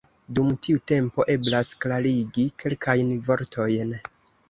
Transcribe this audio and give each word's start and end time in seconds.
Dum 0.37 0.47
tiu 0.67 0.81
tempo 0.91 1.27
eblas 1.35 1.71
klarigi 1.87 2.49
kelkajn 2.65 3.17
vortojn. 3.33 3.99